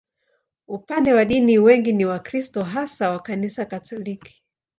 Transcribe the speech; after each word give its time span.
Upande 0.67 1.13
wa 1.13 1.25
dini, 1.25 1.57
wengi 1.59 1.93
ni 1.93 2.05
Wakristo, 2.05 2.63
hasa 2.63 3.09
wa 3.09 3.19
Kanisa 3.19 3.65
Katoliki. 3.65 4.43